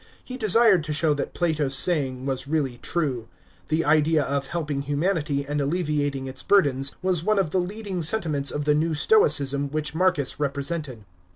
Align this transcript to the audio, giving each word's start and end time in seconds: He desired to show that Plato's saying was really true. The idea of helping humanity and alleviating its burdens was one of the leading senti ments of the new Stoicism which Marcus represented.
He 0.23 0.35
desired 0.35 0.83
to 0.85 0.93
show 0.93 1.13
that 1.13 1.35
Plato's 1.35 1.75
saying 1.75 2.25
was 2.25 2.47
really 2.47 2.79
true. 2.79 3.27
The 3.67 3.85
idea 3.85 4.23
of 4.23 4.47
helping 4.47 4.81
humanity 4.81 5.45
and 5.45 5.61
alleviating 5.61 6.25
its 6.25 6.41
burdens 6.41 6.95
was 7.03 7.23
one 7.23 7.37
of 7.37 7.51
the 7.51 7.59
leading 7.61 8.01
senti 8.01 8.29
ments 8.29 8.49
of 8.49 8.65
the 8.65 8.73
new 8.73 8.95
Stoicism 8.95 9.69
which 9.69 9.93
Marcus 9.93 10.39
represented. 10.39 11.05